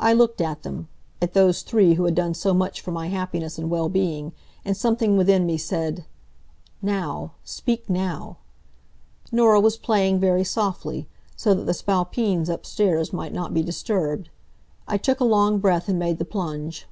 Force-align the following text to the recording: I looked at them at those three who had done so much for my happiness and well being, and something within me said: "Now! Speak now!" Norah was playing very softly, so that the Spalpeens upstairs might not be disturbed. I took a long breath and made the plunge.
I 0.00 0.12
looked 0.12 0.40
at 0.40 0.64
them 0.64 0.88
at 1.22 1.32
those 1.32 1.62
three 1.62 1.94
who 1.94 2.04
had 2.04 2.16
done 2.16 2.34
so 2.34 2.52
much 2.52 2.80
for 2.80 2.90
my 2.90 3.06
happiness 3.06 3.56
and 3.56 3.70
well 3.70 3.88
being, 3.88 4.32
and 4.64 4.76
something 4.76 5.16
within 5.16 5.46
me 5.46 5.58
said: 5.58 6.06
"Now! 6.82 7.34
Speak 7.44 7.88
now!" 7.88 8.38
Norah 9.30 9.60
was 9.60 9.76
playing 9.76 10.18
very 10.18 10.42
softly, 10.42 11.06
so 11.36 11.54
that 11.54 11.66
the 11.66 11.72
Spalpeens 11.72 12.48
upstairs 12.48 13.12
might 13.12 13.32
not 13.32 13.54
be 13.54 13.62
disturbed. 13.62 14.28
I 14.88 14.98
took 14.98 15.20
a 15.20 15.24
long 15.24 15.60
breath 15.60 15.88
and 15.88 16.00
made 16.00 16.18
the 16.18 16.24
plunge. 16.24 16.88